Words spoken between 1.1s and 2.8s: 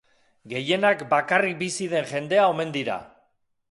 bakarrik bizi den jendea omen